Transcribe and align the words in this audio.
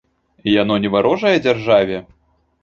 Яно 0.61 0.77
не 0.85 0.91
варожае 0.95 1.35
дзяржаве? 1.45 2.01